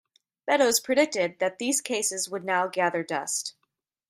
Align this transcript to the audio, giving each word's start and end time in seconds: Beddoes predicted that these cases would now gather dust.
Beddoes 0.47 0.79
predicted 0.79 1.37
that 1.37 1.59
these 1.59 1.79
cases 1.79 2.27
would 2.27 2.43
now 2.43 2.65
gather 2.65 3.03
dust. 3.03 3.53